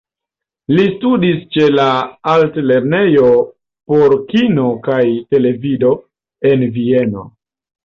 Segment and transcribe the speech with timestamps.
[0.77, 1.85] Li studis ĉe la
[2.31, 3.29] Altlernejo
[3.93, 4.99] por Kino kaj
[5.37, 5.95] Televido
[6.53, 7.31] en Vieno.